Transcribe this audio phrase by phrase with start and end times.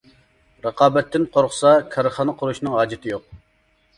[0.67, 3.31] رىقابەتتىن قورقسا كارخانا قۇرۇشنىڭ ھاجىتى يوق.